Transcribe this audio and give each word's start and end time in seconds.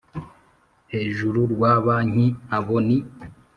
hejuru 0.93 1.39
rwa 1.53 1.73
banki 1.85 2.25
Abo 2.57 2.77
ni 2.87 2.97